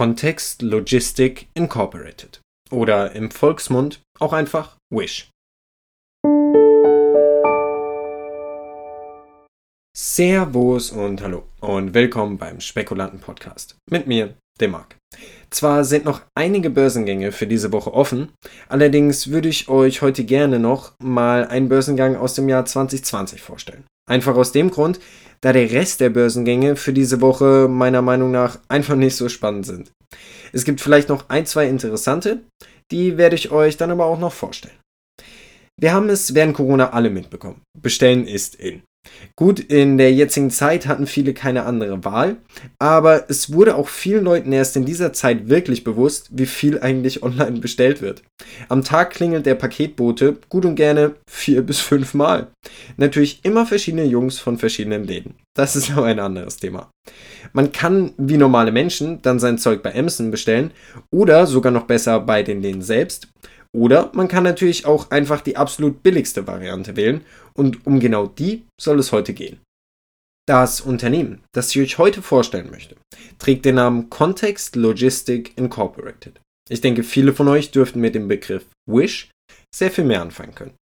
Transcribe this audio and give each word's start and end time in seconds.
Context 0.00 0.62
Logistic 0.62 1.48
Incorporated 1.52 2.40
oder 2.70 3.12
im 3.12 3.30
Volksmund 3.30 4.00
auch 4.18 4.32
einfach 4.32 4.78
Wish. 4.90 5.28
Servus 9.94 10.90
und 10.90 11.22
hallo 11.22 11.42
und 11.60 11.92
willkommen 11.92 12.38
beim 12.38 12.60
Spekulanten 12.60 13.20
Podcast 13.20 13.76
mit 13.90 14.06
mir, 14.06 14.32
dem 14.58 14.70
Marc. 14.70 14.96
Zwar 15.50 15.84
sind 15.84 16.06
noch 16.06 16.22
einige 16.34 16.70
Börsengänge 16.70 17.30
für 17.30 17.46
diese 17.46 17.70
Woche 17.70 17.92
offen, 17.92 18.32
allerdings 18.70 19.28
würde 19.30 19.50
ich 19.50 19.68
euch 19.68 20.00
heute 20.00 20.24
gerne 20.24 20.58
noch 20.58 20.94
mal 20.98 21.46
einen 21.46 21.68
Börsengang 21.68 22.16
aus 22.16 22.32
dem 22.32 22.48
Jahr 22.48 22.64
2020 22.64 23.42
vorstellen. 23.42 23.84
Einfach 24.08 24.34
aus 24.34 24.52
dem 24.52 24.70
Grund, 24.70 24.98
da 25.42 25.52
der 25.52 25.70
Rest 25.70 26.00
der 26.00 26.10
Börsengänge 26.10 26.76
für 26.76 26.92
diese 26.92 27.20
Woche 27.20 27.68
meiner 27.68 28.02
Meinung 28.02 28.30
nach 28.30 28.58
einfach 28.68 28.96
nicht 28.96 29.16
so 29.16 29.28
spannend 29.28 29.66
sind. 29.66 29.92
Es 30.52 30.64
gibt 30.64 30.80
vielleicht 30.80 31.08
noch 31.08 31.28
ein, 31.28 31.46
zwei 31.46 31.68
interessante, 31.68 32.42
die 32.90 33.16
werde 33.16 33.36
ich 33.36 33.50
euch 33.50 33.76
dann 33.76 33.90
aber 33.90 34.06
auch 34.06 34.18
noch 34.18 34.32
vorstellen. 34.32 34.78
Wir 35.80 35.92
haben 35.92 36.08
es 36.10 36.34
während 36.34 36.54
Corona 36.54 36.90
alle 36.90 37.08
mitbekommen. 37.08 37.62
Bestellen 37.80 38.26
ist 38.26 38.54
in. 38.56 38.82
Gut, 39.34 39.58
in 39.58 39.96
der 39.96 40.12
jetzigen 40.12 40.50
Zeit 40.50 40.86
hatten 40.86 41.06
viele 41.06 41.32
keine 41.32 41.64
andere 41.64 42.04
Wahl, 42.04 42.36
aber 42.78 43.30
es 43.30 43.52
wurde 43.52 43.74
auch 43.74 43.88
vielen 43.88 44.24
Leuten 44.24 44.52
erst 44.52 44.76
in 44.76 44.84
dieser 44.84 45.14
Zeit 45.14 45.48
wirklich 45.48 45.84
bewusst, 45.84 46.28
wie 46.32 46.46
viel 46.46 46.78
eigentlich 46.80 47.22
online 47.22 47.60
bestellt 47.60 48.02
wird. 48.02 48.22
Am 48.68 48.84
Tag 48.84 49.10
klingelt 49.12 49.46
der 49.46 49.54
Paketbote 49.54 50.36
gut 50.50 50.66
und 50.66 50.74
gerne 50.74 51.14
vier 51.30 51.62
bis 51.62 51.80
fünf 51.80 52.12
Mal. 52.12 52.48
Natürlich 52.98 53.40
immer 53.42 53.64
verschiedene 53.64 54.04
Jungs 54.04 54.38
von 54.38 54.58
verschiedenen 54.58 55.04
Läden. 55.04 55.34
Das 55.54 55.76
ist 55.76 55.90
aber 55.96 56.06
ein 56.06 56.20
anderes 56.20 56.58
Thema. 56.58 56.90
Man 57.54 57.72
kann 57.72 58.12
wie 58.18 58.36
normale 58.36 58.72
Menschen 58.72 59.22
dann 59.22 59.38
sein 59.38 59.56
Zeug 59.56 59.82
bei 59.82 59.94
Amazon 59.94 60.30
bestellen 60.30 60.72
oder 61.10 61.46
sogar 61.46 61.72
noch 61.72 61.84
besser 61.84 62.20
bei 62.20 62.42
den 62.42 62.60
Läden 62.60 62.82
selbst 62.82 63.28
oder 63.72 64.10
man 64.14 64.28
kann 64.28 64.44
natürlich 64.44 64.86
auch 64.86 65.10
einfach 65.10 65.40
die 65.40 65.56
absolut 65.56 66.02
billigste 66.02 66.46
Variante 66.46 66.96
wählen 66.96 67.24
und 67.54 67.86
um 67.86 68.00
genau 68.00 68.26
die 68.26 68.66
soll 68.80 68.98
es 68.98 69.12
heute 69.12 69.32
gehen. 69.32 69.60
Das 70.48 70.80
Unternehmen, 70.80 71.44
das 71.52 71.70
ich 71.70 71.80
euch 71.80 71.98
heute 71.98 72.22
vorstellen 72.22 72.70
möchte, 72.70 72.96
trägt 73.38 73.64
den 73.64 73.76
Namen 73.76 74.10
Context 74.10 74.74
Logistic 74.74 75.56
Incorporated. 75.56 76.40
Ich 76.68 76.80
denke, 76.80 77.02
viele 77.04 77.32
von 77.32 77.48
euch 77.48 77.70
dürften 77.70 78.00
mit 78.00 78.14
dem 78.14 78.26
Begriff 78.26 78.66
Wish 78.88 79.30
sehr 79.74 79.90
viel 79.90 80.04
mehr 80.04 80.22
anfangen 80.22 80.54
können. 80.54 80.74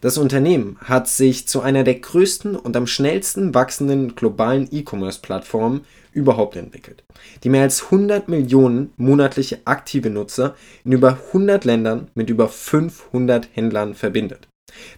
Das 0.00 0.18
Unternehmen 0.18 0.76
hat 0.80 1.08
sich 1.08 1.48
zu 1.48 1.62
einer 1.62 1.84
der 1.84 1.94
größten 1.94 2.54
und 2.56 2.76
am 2.76 2.86
schnellsten 2.86 3.54
wachsenden 3.54 4.14
globalen 4.14 4.68
E-Commerce-Plattformen 4.70 5.86
überhaupt 6.12 6.56
entwickelt, 6.56 7.02
die 7.42 7.48
mehr 7.48 7.62
als 7.62 7.84
100 7.84 8.28
Millionen 8.28 8.92
monatliche 8.96 9.60
aktive 9.64 10.10
Nutzer 10.10 10.54
in 10.84 10.92
über 10.92 11.18
100 11.28 11.64
Ländern 11.64 12.08
mit 12.14 12.28
über 12.28 12.48
500 12.48 13.48
Händlern 13.52 13.94
verbindet. 13.94 14.48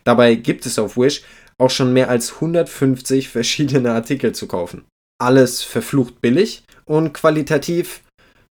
Dabei 0.05 0.35
gibt 0.35 0.67
es 0.67 0.79
auf 0.79 0.97
Wish 0.97 1.23
auch 1.59 1.71
schon 1.71 1.93
mehr 1.93 2.11
als 2.11 2.35
150 2.35 3.29
verschiedene 3.29 3.93
Artikel 3.93 4.33
zu 4.33 4.47
kaufen. 4.47 4.85
Alles 5.19 5.63
verflucht 5.63 6.21
billig 6.21 6.65
und 6.85 7.15
qualitativ, 7.15 8.03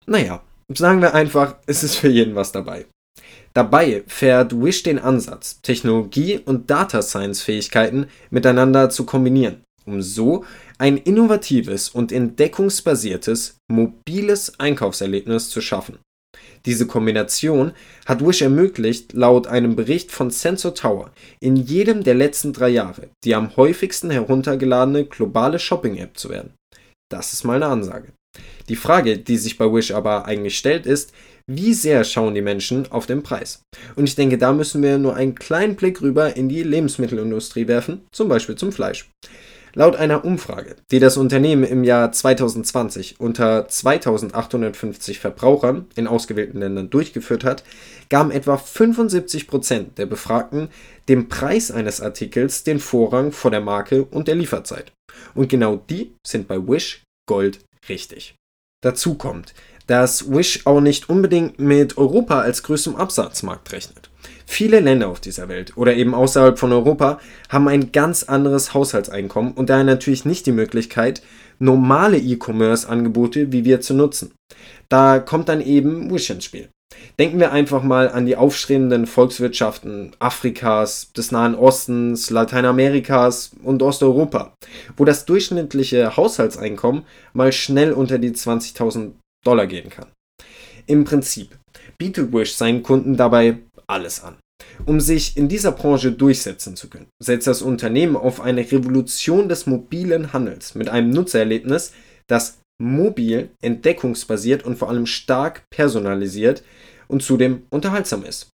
naja, 0.07 0.41
sagen 0.73 1.01
wir 1.01 1.13
einfach, 1.13 1.57
es 1.67 1.83
ist 1.83 1.95
für 1.95 2.09
jeden 2.09 2.35
was 2.35 2.51
dabei. 2.51 2.85
Dabei 3.53 4.03
fährt 4.07 4.61
Wish 4.61 4.83
den 4.83 4.99
Ansatz, 4.99 5.61
Technologie 5.61 6.39
und 6.43 6.69
Data 6.69 7.01
Science 7.01 7.41
Fähigkeiten 7.41 8.07
miteinander 8.29 8.89
zu 8.89 9.05
kombinieren, 9.05 9.63
um 9.85 10.01
so 10.01 10.43
ein 10.77 10.97
innovatives 10.97 11.89
und 11.89 12.11
entdeckungsbasiertes 12.11 13.57
mobiles 13.69 14.59
Einkaufserlebnis 14.59 15.49
zu 15.49 15.61
schaffen. 15.61 15.99
Diese 16.65 16.87
Kombination 16.87 17.71
hat 18.05 18.25
Wish 18.25 18.41
ermöglicht, 18.41 19.13
laut 19.13 19.47
einem 19.47 19.75
Bericht 19.75 20.11
von 20.11 20.31
Sensor 20.31 20.73
Tower 20.73 21.11
in 21.39 21.55
jedem 21.55 22.03
der 22.03 22.15
letzten 22.15 22.53
drei 22.53 22.69
Jahre 22.69 23.09
die 23.23 23.35
am 23.35 23.55
häufigsten 23.55 24.09
heruntergeladene 24.09 25.05
globale 25.05 25.59
Shopping-App 25.59 26.17
zu 26.17 26.29
werden. 26.29 26.53
Das 27.09 27.33
ist 27.33 27.43
mal 27.43 27.55
eine 27.55 27.67
Ansage. 27.67 28.11
Die 28.67 28.75
Frage, 28.75 29.17
die 29.17 29.37
sich 29.37 29.57
bei 29.57 29.71
Wish 29.71 29.91
aber 29.91 30.25
eigentlich 30.25 30.57
stellt, 30.57 30.85
ist, 30.85 31.13
wie 31.47 31.73
sehr 31.73 32.03
schauen 32.03 32.33
die 32.33 32.41
Menschen 32.41 32.91
auf 32.91 33.05
den 33.05 33.21
Preis? 33.21 33.61
Und 33.95 34.05
ich 34.05 34.15
denke, 34.15 34.37
da 34.37 34.51
müssen 34.51 34.81
wir 34.81 34.97
nur 34.97 35.15
einen 35.15 35.35
kleinen 35.35 35.75
Blick 35.75 36.01
rüber 36.01 36.35
in 36.35 36.49
die 36.49 36.63
Lebensmittelindustrie 36.63 37.67
werfen, 37.67 38.01
zum 38.11 38.29
Beispiel 38.29 38.55
zum 38.55 38.71
Fleisch. 38.71 39.09
Laut 39.77 39.97
einer 39.97 40.23
Umfrage, 40.23 40.77
die 40.89 40.99
das 40.99 41.17
Unternehmen 41.17 41.65
im 41.65 41.83
Jahr 41.83 42.09
2020 42.09 43.19
unter 43.19 43.67
2850 43.67 45.19
Verbrauchern 45.19 45.87
in 45.95 46.07
ausgewählten 46.07 46.59
Ländern 46.59 46.89
durchgeführt 46.89 47.43
hat, 47.43 47.65
gaben 48.09 48.31
etwa 48.31 48.55
75 48.57 49.47
Prozent 49.47 49.97
der 49.97 50.05
Befragten 50.05 50.69
dem 51.09 51.27
Preis 51.27 51.71
eines 51.71 51.99
Artikels 51.99 52.63
den 52.63 52.79
Vorrang 52.79 53.33
vor 53.33 53.51
der 53.51 53.59
Marke 53.59 54.05
und 54.05 54.29
der 54.29 54.35
Lieferzeit. 54.35 54.93
Und 55.33 55.49
genau 55.49 55.75
die 55.89 56.15
sind 56.25 56.47
bei 56.47 56.57
Wish 56.57 57.03
Gold 57.27 57.59
richtig. 57.89 58.35
Dazu 58.81 59.15
kommt, 59.15 59.53
dass 59.87 60.31
Wish 60.31 60.65
auch 60.65 60.81
nicht 60.81 61.09
unbedingt 61.09 61.59
mit 61.59 61.97
Europa 61.97 62.39
als 62.41 62.63
größtem 62.63 62.95
Absatzmarkt 62.95 63.71
rechnet. 63.71 64.09
Viele 64.47 64.79
Länder 64.79 65.09
auf 65.09 65.19
dieser 65.19 65.49
Welt 65.49 65.75
oder 65.75 65.95
eben 65.95 66.13
außerhalb 66.13 66.57
von 66.59 66.71
Europa 66.71 67.19
haben 67.49 67.67
ein 67.67 67.91
ganz 67.91 68.23
anderes 68.23 68.73
Haushaltseinkommen 68.73 69.53
und 69.53 69.69
daher 69.69 69.83
natürlich 69.83 70.25
nicht 70.25 70.45
die 70.45 70.51
Möglichkeit, 70.51 71.21
normale 71.59 72.17
E-Commerce-Angebote 72.17 73.51
wie 73.51 73.65
wir 73.65 73.81
zu 73.81 73.93
nutzen. 73.93 74.31
Da 74.89 75.19
kommt 75.19 75.49
dann 75.49 75.61
eben 75.61 76.13
Wish 76.13 76.29
ins 76.29 76.45
Spiel. 76.45 76.69
Denken 77.17 77.39
wir 77.39 77.51
einfach 77.51 77.81
mal 77.81 78.09
an 78.09 78.25
die 78.25 78.35
aufstrebenden 78.35 79.07
Volkswirtschaften 79.07 80.11
Afrikas, 80.19 81.11
des 81.13 81.31
Nahen 81.31 81.55
Ostens, 81.55 82.29
Lateinamerikas 82.29 83.51
und 83.63 83.81
Osteuropa, 83.81 84.53
wo 84.95 85.05
das 85.05 85.25
durchschnittliche 85.25 86.15
Haushaltseinkommen 86.15 87.03
mal 87.33 87.51
schnell 87.51 87.93
unter 87.93 88.19
die 88.19 88.31
20.000 88.31 89.11
Dollar 89.45 89.67
gehen 89.67 89.89
kann. 89.89 90.11
Im 90.87 91.03
Prinzip 91.03 91.57
bietet 91.97 92.33
Wish 92.33 92.53
seinen 92.53 92.83
Kunden 92.83 93.17
dabei 93.17 93.57
alles 93.87 94.23
an. 94.23 94.37
Um 94.85 94.99
sich 94.99 95.37
in 95.37 95.47
dieser 95.47 95.71
Branche 95.71 96.11
durchsetzen 96.11 96.75
zu 96.75 96.89
können, 96.89 97.07
setzt 97.21 97.47
das 97.47 97.61
Unternehmen 97.61 98.15
auf 98.15 98.41
eine 98.41 98.69
Revolution 98.71 99.49
des 99.49 99.65
mobilen 99.65 100.33
Handels 100.33 100.75
mit 100.75 100.89
einem 100.89 101.09
Nutzererlebnis, 101.09 101.93
das 102.27 102.59
mobil, 102.81 103.49
entdeckungsbasiert 103.61 104.63
und 104.63 104.77
vor 104.77 104.89
allem 104.89 105.05
stark 105.05 105.63
personalisiert 105.69 106.63
und 107.07 107.23
zudem 107.23 107.63
unterhaltsam 107.69 108.23
ist. 108.25 108.49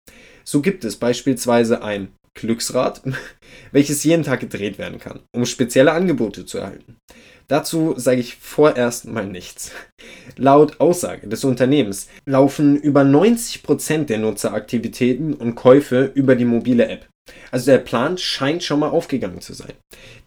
So 0.45 0.61
gibt 0.61 0.85
es 0.85 0.97
beispielsweise 0.97 1.83
ein 1.83 2.09
Glücksrad, 2.35 3.03
welches 3.73 4.05
jeden 4.05 4.23
Tag 4.23 4.41
gedreht 4.41 4.79
werden 4.79 4.99
kann, 4.99 5.21
um 5.35 5.45
spezielle 5.45 5.93
Angebote 5.93 6.47
zu 6.47 6.59
erhalten. 6.59 6.97
Dazu 7.49 7.95
sage 7.97 8.21
ich 8.21 8.37
vorerst 8.37 9.07
mal 9.07 9.27
nichts. 9.27 9.73
Laut 10.37 10.81
Aussage 10.81 11.29
des 11.29 11.45
Unternehmens 11.45 12.09
laufen 12.27 12.77
über 12.77 13.01
90% 13.01 14.05
der 14.05 14.19
Nutzeraktivitäten 14.19 15.33
und 15.33 15.55
Käufe 15.55 16.13
über 16.15 16.37
die 16.37 16.45
mobile 16.45 16.87
App. 16.87 17.07
Also 17.51 17.71
der 17.71 17.79
Plan 17.79 18.19
scheint 18.19 18.63
schon 18.63 18.81
mal 18.81 18.91
aufgegangen 18.91 19.41
zu 19.41 19.55
sein. 19.55 19.73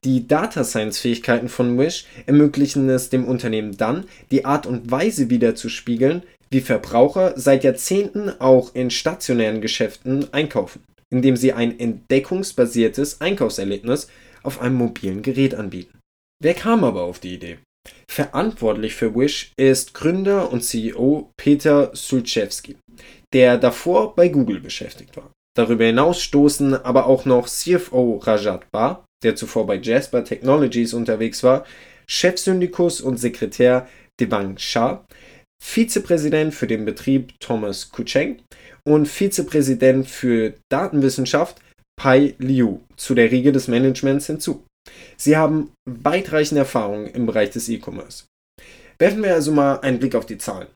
Die 0.04 0.28
Data 0.28 0.64
Science 0.64 1.00
Fähigkeiten 1.00 1.48
von 1.48 1.78
Wish 1.78 2.06
ermöglichen 2.26 2.90
es 2.90 3.10
dem 3.10 3.26
Unternehmen 3.26 3.78
dann, 3.78 4.06
die 4.32 4.46
Art 4.46 4.66
und 4.66 4.90
Weise 4.90 5.30
wiederzuspiegeln, 5.30 6.24
wie 6.50 6.62
Verbraucher 6.62 7.34
seit 7.38 7.64
Jahrzehnten 7.64 8.30
auch 8.40 8.74
in 8.76 8.90
stationären 8.90 9.62
Geschäften 9.62 10.28
einkaufen, 10.34 10.84
indem 11.12 11.38
sie 11.38 11.54
ein 11.54 11.80
entdeckungsbasiertes 11.80 13.22
Einkaufserlebnis 13.22 14.08
auf 14.44 14.60
einem 14.60 14.76
mobilen 14.76 15.22
Gerät 15.22 15.56
anbieten. 15.56 16.01
Wer 16.44 16.56
kam 16.56 16.84
aber 16.84 17.04
auf 17.04 17.20
die 17.20 17.36
Idee? 17.36 17.60
Verantwortlich 18.10 18.96
für 18.96 19.16
Wish 19.16 19.54
ist 19.58 19.94
Gründer 19.94 20.52
und 20.52 20.64
CEO 20.64 21.30
Peter 21.38 21.92
Sulczewski, 21.94 22.78
der 23.32 23.60
davor 23.60 24.16
bei 24.16 24.28
Google 24.28 24.60
beschäftigt 24.60 25.16
war. 25.16 25.32
Darüber 25.56 25.86
hinaus 25.86 26.22
stoßen 26.22 26.74
aber 26.74 27.06
auch 27.06 27.26
noch 27.26 27.48
CFO 27.48 28.18
Rajat 28.18 28.72
Bar, 28.72 29.06
der 29.24 29.36
zuvor 29.36 29.68
bei 29.68 29.76
Jasper 29.76 30.24
Technologies 30.24 30.96
unterwegs 30.96 31.44
war, 31.44 31.64
Chefsyndikus 32.08 33.02
und 33.02 33.18
Sekretär 33.18 33.88
Devang 34.20 34.58
Shah, 34.58 35.06
Vizepräsident 35.64 36.56
für 36.56 36.66
den 36.66 36.86
Betrieb 36.86 37.40
Thomas 37.40 37.92
Kucheng 37.92 38.42
und 38.84 39.08
Vizepräsident 39.08 40.08
für 40.08 40.56
Datenwissenschaft 40.70 41.62
Pai 41.96 42.34
Liu 42.40 42.80
zu 42.96 43.14
der 43.14 43.30
Riege 43.30 43.52
des 43.52 43.68
Managements 43.68 44.26
hinzu. 44.26 44.64
Sie 45.18 45.38
haben 45.38 45.72
weitreichende 45.86 46.60
Erfahrungen 46.60 47.08
im 47.08 47.26
Bereich 47.26 47.52
des 47.52 47.70
E-Commerce. 47.70 48.26
Werfen 48.98 49.24
wir 49.24 49.34
also 49.34 49.52
mal 49.52 49.80
einen 49.80 50.00
Blick 50.00 50.16
auf 50.16 50.26
die 50.26 50.38
Zahlen. 50.38 50.68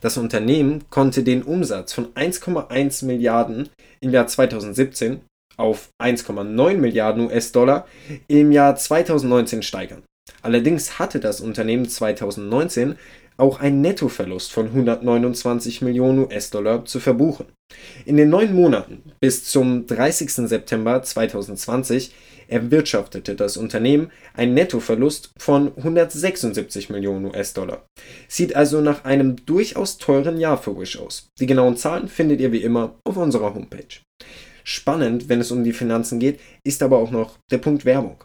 Das 0.00 0.16
Unternehmen 0.16 0.84
konnte 0.90 1.22
den 1.22 1.42
Umsatz 1.42 1.92
von 1.92 2.12
1,1 2.14 3.04
Milliarden 3.04 3.68
im 4.00 4.10
Jahr 4.10 4.26
2017 4.26 5.20
auf 5.56 5.90
1,9 6.02 6.74
Milliarden 6.78 7.26
US-Dollar 7.26 7.86
im 8.28 8.52
Jahr 8.52 8.74
2019 8.74 9.62
steigern. 9.62 10.02
Allerdings 10.40 10.98
hatte 10.98 11.20
das 11.20 11.40
Unternehmen 11.40 11.88
2019 11.88 12.96
auch 13.42 13.58
einen 13.58 13.80
Nettoverlust 13.80 14.52
von 14.52 14.66
129 14.66 15.82
Millionen 15.82 16.20
US-Dollar 16.20 16.84
zu 16.84 17.00
verbuchen. 17.00 17.46
In 18.04 18.16
den 18.16 18.30
neun 18.30 18.54
Monaten 18.54 19.02
bis 19.18 19.44
zum 19.44 19.86
30. 19.88 20.30
September 20.48 21.02
2020 21.02 22.14
erwirtschaftete 22.46 23.34
das 23.34 23.56
Unternehmen 23.56 24.12
einen 24.34 24.54
Nettoverlust 24.54 25.32
von 25.38 25.76
176 25.76 26.88
Millionen 26.90 27.26
US-Dollar. 27.26 27.84
Sieht 28.28 28.54
also 28.54 28.80
nach 28.80 29.04
einem 29.04 29.44
durchaus 29.44 29.98
teuren 29.98 30.38
Jahr 30.38 30.56
für 30.56 30.78
Wish 30.78 30.96
aus. 30.98 31.26
Die 31.40 31.46
genauen 31.46 31.76
Zahlen 31.76 32.06
findet 32.06 32.40
ihr 32.40 32.52
wie 32.52 32.62
immer 32.62 32.94
auf 33.04 33.16
unserer 33.16 33.54
Homepage. 33.54 34.02
Spannend, 34.64 35.28
wenn 35.28 35.40
es 35.40 35.50
um 35.50 35.64
die 35.64 35.72
Finanzen 35.72 36.20
geht, 36.20 36.38
ist 36.62 36.82
aber 36.84 36.98
auch 36.98 37.10
noch 37.10 37.38
der 37.50 37.58
Punkt 37.58 37.84
Werbung. 37.84 38.22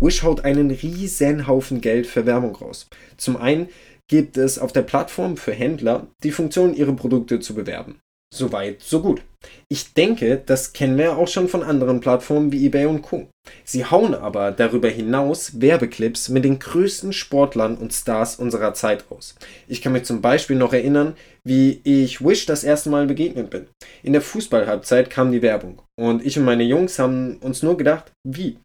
Wish 0.00 0.22
haut 0.22 0.44
einen 0.44 0.70
riesen 0.70 1.46
Haufen 1.46 1.80
Geld 1.80 2.06
für 2.06 2.26
Werbung 2.26 2.56
raus. 2.56 2.88
Zum 3.16 3.36
einen 3.36 3.68
gibt 4.08 4.36
es 4.36 4.58
auf 4.58 4.72
der 4.72 4.82
Plattform 4.82 5.36
für 5.36 5.52
Händler 5.52 6.08
die 6.22 6.32
Funktion, 6.32 6.74
ihre 6.74 6.94
Produkte 6.94 7.40
zu 7.40 7.54
bewerben. 7.54 8.00
Soweit, 8.34 8.82
so 8.82 9.00
gut. 9.00 9.22
Ich 9.70 9.94
denke, 9.94 10.42
das 10.44 10.74
kennen 10.74 10.98
wir 10.98 11.16
auch 11.16 11.28
schon 11.28 11.48
von 11.48 11.62
anderen 11.62 12.00
Plattformen 12.00 12.52
wie 12.52 12.66
eBay 12.66 12.84
und 12.84 13.00
Co. 13.00 13.26
Sie 13.64 13.86
hauen 13.86 14.14
aber 14.14 14.52
darüber 14.52 14.88
hinaus 14.88 15.62
Werbeclips 15.62 16.28
mit 16.28 16.44
den 16.44 16.58
größten 16.58 17.14
Sportlern 17.14 17.78
und 17.78 17.94
Stars 17.94 18.36
unserer 18.36 18.74
Zeit 18.74 19.06
aus. 19.08 19.34
Ich 19.66 19.80
kann 19.80 19.94
mich 19.94 20.04
zum 20.04 20.20
Beispiel 20.20 20.56
noch 20.56 20.74
erinnern, 20.74 21.14
wie 21.42 21.80
ich 21.84 22.22
Wish 22.22 22.44
das 22.44 22.64
erste 22.64 22.90
Mal 22.90 23.06
begegnet 23.06 23.48
bin. 23.48 23.68
In 24.02 24.12
der 24.12 24.20
Fußballhalbzeit 24.20 25.08
kam 25.08 25.32
die 25.32 25.40
Werbung 25.40 25.80
und 25.98 26.24
ich 26.26 26.38
und 26.38 26.44
meine 26.44 26.64
Jungs 26.64 26.98
haben 26.98 27.38
uns 27.38 27.62
nur 27.62 27.78
gedacht, 27.78 28.12
wie? 28.24 28.58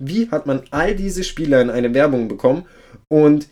Wie 0.00 0.30
hat 0.30 0.46
man 0.46 0.62
all 0.70 0.94
diese 0.94 1.24
Spieler 1.24 1.60
in 1.60 1.70
eine 1.70 1.92
Werbung 1.92 2.28
bekommen 2.28 2.66
und 3.10 3.48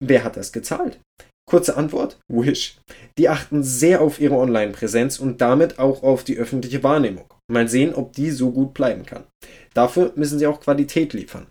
wer 0.00 0.24
hat 0.24 0.36
das 0.36 0.52
gezahlt? 0.52 1.00
Kurze 1.48 1.76
Antwort: 1.76 2.18
Wish. 2.28 2.76
Die 3.16 3.28
achten 3.28 3.62
sehr 3.62 4.00
auf 4.00 4.20
ihre 4.20 4.36
Online-Präsenz 4.36 5.18
und 5.18 5.40
damit 5.40 5.78
auch 5.78 6.02
auf 6.02 6.24
die 6.24 6.36
öffentliche 6.36 6.82
Wahrnehmung. 6.82 7.24
Mal 7.50 7.68
sehen, 7.68 7.94
ob 7.94 8.12
die 8.12 8.30
so 8.30 8.50
gut 8.52 8.74
bleiben 8.74 9.06
kann. 9.06 9.24
Dafür 9.72 10.12
müssen 10.16 10.38
sie 10.38 10.46
auch 10.46 10.60
Qualität 10.60 11.14
liefern. 11.14 11.46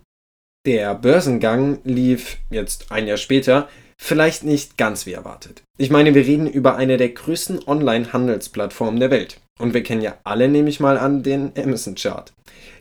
Der 0.66 0.94
Börsengang 0.94 1.80
lief 1.84 2.38
jetzt 2.50 2.92
ein 2.92 3.06
Jahr 3.06 3.16
später 3.16 3.68
vielleicht 4.00 4.44
nicht 4.44 4.76
ganz 4.76 5.06
wie 5.06 5.12
erwartet. 5.12 5.62
Ich 5.76 5.90
meine, 5.90 6.14
wir 6.14 6.24
reden 6.24 6.46
über 6.46 6.76
eine 6.76 6.96
der 6.96 7.08
größten 7.08 7.66
Online-Handelsplattformen 7.66 9.00
der 9.00 9.10
Welt. 9.10 9.40
Und 9.58 9.74
wir 9.74 9.82
kennen 9.82 10.02
ja 10.02 10.16
alle, 10.22 10.48
nehme 10.48 10.68
ich 10.68 10.78
mal 10.78 10.98
an, 10.98 11.24
den 11.24 11.52
Amazon 11.56 11.96
Chart. 11.96 12.32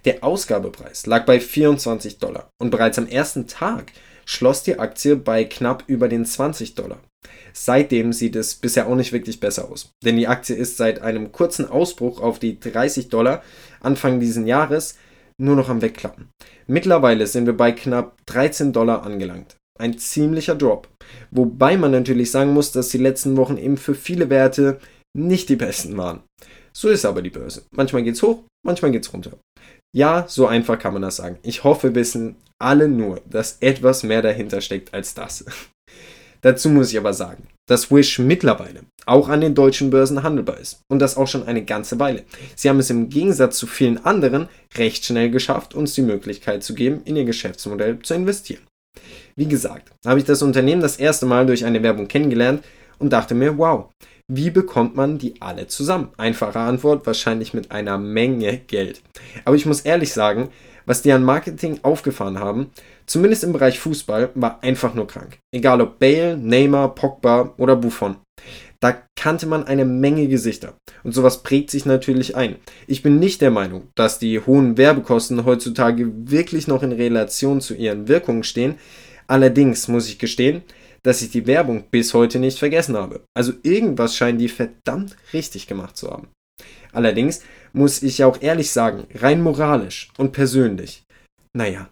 Der 0.06 0.24
Ausgabepreis 0.24 1.08
lag 1.08 1.26
bei 1.26 1.40
24 1.40 2.20
Dollar 2.20 2.50
und 2.62 2.70
bereits 2.70 3.00
am 3.00 3.08
ersten 3.08 3.48
Tag 3.48 3.92
schloss 4.28 4.64
die 4.64 4.78
Aktie 4.78 5.16
bei 5.16 5.46
knapp 5.46 5.84
über 5.88 6.08
den 6.08 6.26
20 6.26 6.76
Dollar. 6.76 7.00
Seitdem 7.54 8.14
sieht 8.14 8.36
es 8.36 8.56
bisher 8.56 8.88
auch 8.88 8.96
nicht 8.96 9.14
wirklich 9.14 9.40
besser 9.40 9.70
aus, 9.72 9.90
denn 10.04 10.18
die 10.18 10.28
Aktie 10.28 10.56
ist 10.56 10.78
seit 10.78 11.02
einem 11.02 11.32
kurzen 11.32 11.68
Ausbruch 11.68 12.22
auf 12.22 12.38
die 12.38 12.60
30 12.60 13.10
Dollar 13.10 13.42
Anfang 13.80 14.20
dieses 14.20 14.46
Jahres 14.46 14.98
nur 15.40 15.56
noch 15.56 15.70
am 15.70 15.82
Wegklappen. 15.82 16.30
Mittlerweile 16.68 17.26
sind 17.26 17.46
wir 17.46 17.56
bei 17.56 17.72
knapp 17.72 18.18
13 18.28 18.74
Dollar 18.74 19.04
angelangt. 19.04 19.56
Ein 19.80 19.98
ziemlicher 19.98 20.56
Drop. 20.56 20.88
Wobei 21.32 21.78
man 21.78 21.92
natürlich 21.92 22.32
sagen 22.32 22.54
muss, 22.54 22.72
dass 22.72 22.90
die 22.90 22.98
letzten 22.98 23.38
Wochen 23.38 23.58
eben 23.58 23.78
für 23.78 23.96
viele 23.96 24.30
Werte 24.30 24.80
nicht 25.16 25.50
die 25.50 25.56
besten 25.56 25.98
waren. 25.98 26.24
So 26.74 26.90
ist 26.90 27.06
aber 27.06 27.22
die 27.22 27.30
Börse. 27.30 27.64
Manchmal 27.72 28.04
geht's 28.04 28.22
hoch, 28.22 28.44
manchmal 28.66 28.92
geht's 28.92 29.14
runter. 29.14 29.38
Ja, 29.96 30.26
so 30.28 30.48
einfach 30.48 30.80
kann 30.80 30.94
man 30.94 31.02
das 31.02 31.18
sagen. 31.18 31.40
Ich 31.44 31.64
hoffe, 31.64 31.96
wissen 31.96 32.36
alle 32.60 32.88
nur, 32.88 33.22
dass 33.30 33.58
etwas 33.62 34.04
mehr 34.04 34.22
dahinter 34.22 34.62
steckt 34.62 34.94
als 34.94 35.14
das. 35.14 35.46
Dazu 36.42 36.70
muss 36.70 36.92
ich 36.92 36.98
aber 36.98 37.14
sagen, 37.14 37.48
dass 37.68 37.92
Wish 37.92 38.20
mittlerweile 38.20 38.82
auch 39.06 39.30
an 39.30 39.42
den 39.42 39.56
deutschen 39.56 39.90
Börsen 39.90 40.22
handelbar 40.24 40.60
ist. 40.60 40.82
Und 40.90 41.00
das 41.00 41.18
auch 41.18 41.28
schon 41.28 41.48
eine 41.48 41.64
ganze 41.64 42.00
Weile. 42.00 42.24
Sie 42.56 42.70
haben 42.70 42.80
es 42.80 42.90
im 42.90 43.10
Gegensatz 43.10 43.58
zu 43.58 43.68
vielen 43.68 44.06
anderen 44.06 44.48
recht 44.76 45.06
schnell 45.06 45.32
geschafft, 45.32 45.74
uns 45.74 45.94
die 45.94 46.02
Möglichkeit 46.02 46.64
zu 46.64 46.74
geben, 46.74 47.02
in 47.06 47.16
ihr 47.16 47.26
Geschäftsmodell 47.26 48.00
zu 48.00 48.14
investieren. 48.14 48.62
Wie 49.36 49.48
gesagt, 49.48 49.92
habe 50.06 50.20
ich 50.20 50.26
das 50.26 50.42
Unternehmen 50.42 50.82
das 50.82 50.98
erste 50.98 51.26
Mal 51.26 51.46
durch 51.46 51.66
eine 51.66 51.84
Werbung 51.84 52.08
kennengelernt 52.08 52.64
und 53.00 53.14
dachte 53.14 53.36
mir, 53.36 53.58
wow, 53.58 53.90
wie 54.30 54.50
bekommt 54.50 54.96
man 54.96 55.18
die 55.18 55.42
alle 55.42 55.68
zusammen? 55.68 56.10
Einfache 56.18 56.60
Antwort, 56.60 57.06
wahrscheinlich 57.08 57.54
mit 57.54 57.72
einer 57.72 57.98
Menge 57.98 58.58
Geld. 58.58 59.02
Aber 59.46 59.56
ich 59.56 59.66
muss 59.66 59.82
ehrlich 59.82 60.12
sagen, 60.12 60.50
was 60.86 61.02
die 61.02 61.12
an 61.14 61.24
Marketing 61.24 61.80
aufgefahren 61.84 62.40
haben, 62.40 62.72
zumindest 63.06 63.46
im 63.46 63.54
Bereich 63.54 63.80
Fußball, 63.80 64.32
war 64.36 64.62
einfach 64.64 64.94
nur 64.94 65.08
krank. 65.08 65.38
Egal 65.52 65.82
ob 65.82 66.00
Bale, 66.00 66.38
Neymar, 66.38 66.94
Pogba 66.94 67.54
oder 67.58 67.78
Buffon. 67.78 68.18
Da 68.82 69.02
kannte 69.16 69.48
man 69.48 69.64
eine 69.64 69.86
Menge 69.86 70.28
Gesichter. 70.28 70.76
Und 71.04 71.14
sowas 71.14 71.42
prägt 71.42 71.72
sich 71.72 71.86
natürlich 71.86 72.36
ein. 72.36 72.58
Ich 72.86 73.02
bin 73.02 73.20
nicht 73.20 73.42
der 73.42 73.50
Meinung, 73.50 73.88
dass 73.96 74.20
die 74.20 74.40
hohen 74.40 74.78
Werbekosten 74.78 75.46
heutzutage 75.46 76.12
wirklich 76.30 76.68
noch 76.68 76.84
in 76.84 76.92
Relation 76.92 77.60
zu 77.60 77.74
ihren 77.74 78.08
Wirkungen 78.08 78.44
stehen. 78.44 78.76
Allerdings 79.26 79.88
muss 79.88 80.08
ich 80.08 80.20
gestehen, 80.20 80.64
dass 81.04 81.22
ich 81.22 81.32
die 81.32 81.48
Werbung 81.48 81.86
bis 81.90 82.14
heute 82.14 82.40
nicht 82.40 82.60
vergessen 82.60 82.98
habe. 82.98 83.22
Also 83.36 83.54
irgendwas 83.64 84.16
scheinen 84.16 84.38
die 84.38 84.50
verdammt 84.50 85.16
richtig 85.34 85.68
gemacht 85.68 85.98
zu 85.98 86.10
haben. 86.10 86.28
Allerdings 86.92 87.42
muss 87.74 88.02
ich 88.02 88.24
auch 88.24 88.42
ehrlich 88.42 88.72
sagen, 88.72 89.06
rein 89.14 89.42
moralisch 89.42 90.10
und 90.18 90.32
persönlich, 90.32 91.04
naja, 91.54 91.90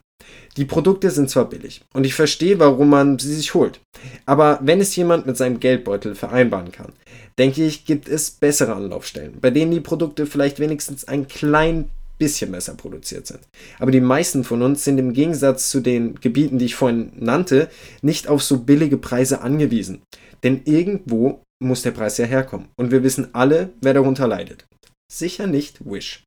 die 0.57 0.66
Produkte 0.66 1.12
sind 1.12 1.30
zwar 1.30 1.50
billig 1.50 1.81
und 1.94 2.06
ich 2.06 2.16
verstehe, 2.16 2.60
warum 2.60 2.90
man 2.90 3.19
sie 3.19 3.34
sich 3.34 3.54
holt, 3.54 3.81
aber 4.25 4.60
wenn 4.62 4.80
es 4.80 4.96
jemand 4.96 5.25
mit 5.25 5.38
seinem 5.38 5.60
Geldbeutel 5.60 6.16
vereinbaren 6.16 6.72
kann, 6.72 6.94
denke 7.38 7.66
ich, 7.66 7.86
gibt 7.86 8.08
es 8.08 8.31
bessere 8.31 8.74
Anlaufstellen, 8.74 9.40
bei 9.42 9.51
denen 9.51 9.72
die 9.72 9.81
Produkte 9.81 10.25
vielleicht 10.25 10.60
wenigstens 10.60 11.08
ein 11.08 11.28
klein 11.28 11.90
bisschen 12.18 12.52
besser 12.52 12.76
produziert 12.76 13.28
sind. 13.28 13.42
Aber 13.80 13.92
die 13.92 14.02
meisten 14.02 14.44
von 14.44 14.62
uns 14.62 14.84
sind 14.84 14.98
im 14.98 15.14
Gegensatz 15.14 15.70
zu 15.70 15.82
den 15.82 16.16
Gebieten, 16.16 16.58
die 16.58 16.66
ich 16.66 16.76
vorhin 16.76 17.12
nannte, 17.16 17.70
nicht 18.02 18.28
auf 18.28 18.44
so 18.44 18.60
billige 18.60 18.98
Preise 18.98 19.42
angewiesen. 19.42 20.02
Denn 20.44 20.62
irgendwo 20.66 21.42
muss 21.62 21.82
der 21.82 21.92
Preis 21.92 22.18
ja 22.18 22.26
herkommen. 22.26 22.68
Und 22.78 22.92
wir 22.92 23.04
wissen 23.04 23.30
alle, 23.34 23.70
wer 23.82 23.94
darunter 23.94 24.28
leidet 24.28 24.66
sicher 25.12 25.48
nicht 25.48 25.86
Wish. 25.86 26.24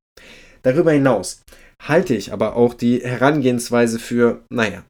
Darüber 0.63 0.93
hinaus 0.93 1.43
halte 1.83 2.15
ich 2.15 2.33
aber 2.33 2.57
auch 2.57 2.75
die 2.75 3.01
Herangehensweise 3.01 3.99
für, 3.99 4.45
naja, 4.53 4.85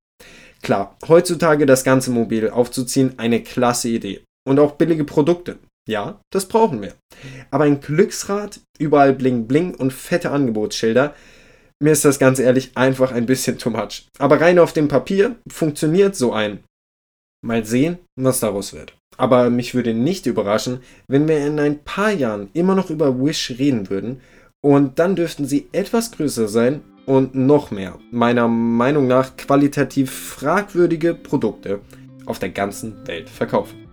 klar, 0.62 0.96
heutzutage 1.06 1.66
das 1.66 1.84
ganze 1.84 2.10
Mobil 2.10 2.48
aufzuziehen, 2.50 3.18
eine 3.18 3.42
klasse 3.42 3.88
Idee. 3.88 4.22
Und 4.46 4.58
auch 4.58 4.72
billige 4.72 5.04
Produkte. 5.04 5.58
Ja, 5.88 6.20
das 6.30 6.46
brauchen 6.46 6.82
wir. 6.82 6.92
Aber 7.50 7.64
ein 7.64 7.80
Glücksrad, 7.80 8.60
überall 8.78 9.14
Bling 9.14 9.46
Bling 9.46 9.74
und 9.74 9.92
fette 9.92 10.30
Angebotsschilder, 10.30 11.14
mir 11.80 11.92
ist 11.92 12.04
das 12.04 12.18
ganz 12.18 12.38
ehrlich 12.38 12.72
einfach 12.74 13.10
ein 13.10 13.24
bisschen 13.24 13.58
too 13.58 13.70
much. 13.70 14.06
Aber 14.18 14.40
rein 14.40 14.58
auf 14.58 14.72
dem 14.72 14.88
Papier 14.88 15.36
funktioniert 15.50 16.14
so 16.14 16.32
ein. 16.32 16.62
Mal 17.40 17.64
sehen, 17.64 17.98
was 18.16 18.40
daraus 18.40 18.74
wird. 18.74 18.94
Aber 19.16 19.48
mich 19.48 19.74
würde 19.74 19.94
nicht 19.94 20.26
überraschen, 20.26 20.80
wenn 21.08 21.26
wir 21.26 21.44
in 21.46 21.58
ein 21.58 21.82
paar 21.84 22.12
Jahren 22.12 22.50
immer 22.52 22.74
noch 22.74 22.90
über 22.90 23.18
Wish 23.18 23.54
reden 23.58 23.88
würden 23.88 24.20
und 24.60 24.98
dann 24.98 25.16
dürften 25.16 25.46
sie 25.46 25.68
etwas 25.72 26.10
größer 26.10 26.48
sein 26.48 26.82
und 27.06 27.34
noch 27.34 27.70
mehr, 27.70 27.98
meiner 28.10 28.48
Meinung 28.48 29.06
nach 29.06 29.36
qualitativ 29.36 30.10
fragwürdige 30.10 31.14
Produkte 31.14 31.80
auf 32.26 32.38
der 32.38 32.50
ganzen 32.50 33.06
Welt 33.06 33.30
verkaufen. 33.30 33.87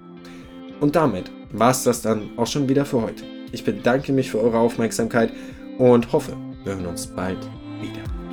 Und 0.80 0.96
damit 0.96 1.32
war 1.52 1.72
es 1.72 1.84
das 1.84 2.02
dann 2.02 2.30
auch 2.38 2.48
schon 2.48 2.68
wieder 2.68 2.86
für 2.86 3.02
heute. 3.02 3.24
Ich 3.52 3.64
bedanke 3.64 4.12
mich 4.12 4.32
für 4.32 4.42
eure 4.42 4.60
Aufmerksamkeit 4.60 5.32
und 5.78 6.12
hoffe, 6.12 6.36
wir 6.64 6.76
hören 6.76 6.88
uns 6.88 7.08
bald 7.08 7.40
wieder. 7.82 8.25